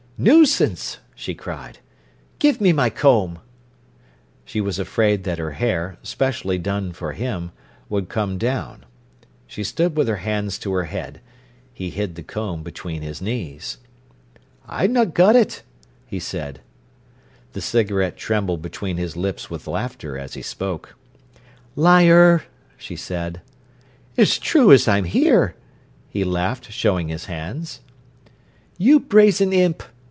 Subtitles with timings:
[0.23, 1.79] "Nuisance!" she cried.
[2.37, 3.39] "Give me my comb!"
[4.45, 7.51] She was afraid that her hair, specially done for him,
[7.89, 8.85] would come down.
[9.47, 11.21] She stood with her hands to her head.
[11.73, 13.79] He hid the comb between his knees.
[14.69, 15.63] "I've non got it,"
[16.05, 16.61] he said.
[17.53, 20.95] The cigarette trembled between his lips with laughter as he spoke.
[21.75, 22.43] "Liar!"
[22.77, 23.41] she said.
[24.19, 25.55] "'S true as I'm here!"
[26.11, 27.81] he laughed, showing his hands.
[28.77, 29.81] "You brazen imp!"